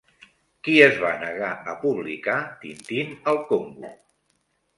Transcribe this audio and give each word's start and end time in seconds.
Qui 0.67 0.77
es 0.85 0.95
va 1.03 1.11
negar 1.23 1.49
a 1.73 1.75
publicar 1.83 2.39
Tintín 2.65 3.13
al 3.35 3.39
Congo? 3.53 3.95